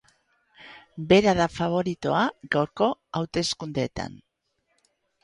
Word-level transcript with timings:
Bera 1.11 1.33
da 1.39 1.45
faboritoa 1.57 2.21
gaurko 2.55 2.87
hauteskundeetan. 3.21 4.17